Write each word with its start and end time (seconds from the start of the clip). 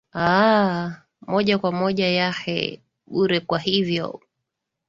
aa 0.13 0.95
moja 1.27 1.57
kwa 1.59 1.71
moja 1.71 2.05
yehee 2.07 2.81
bure 3.07 3.39
kwa 3.39 3.59
hivyo 3.59 4.19